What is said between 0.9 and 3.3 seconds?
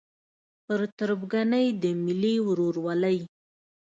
تربګنۍ د ملي ورورولۍ